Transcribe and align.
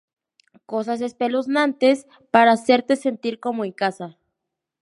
Cosas 0.65 0.99
espeluznantes 1.01 2.07
para 2.31 2.53
hacerte 2.53 2.95
sentir 2.95 3.39
como 3.39 3.65
en 3.65 3.71
casa". 3.71 4.17